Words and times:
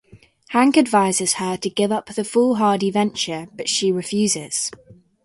Hank 0.49 0.77
advises 0.79 1.33
her 1.33 1.57
to 1.57 1.69
give 1.69 1.91
up 1.91 2.07
the 2.07 2.23
foolhardy 2.23 2.89
venture, 2.89 3.49
but 3.55 3.69
she 3.69 3.91
refuses. 3.91 4.71